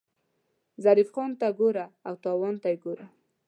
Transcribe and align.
ظریف 0.83 1.09
خان 1.15 1.31
ته 1.39 1.47
ګوره 1.59 1.85
او 2.07 2.13
تاوان 2.23 2.55
ته 2.61 2.67
یې 2.71 2.77
ګوره. 2.83 3.05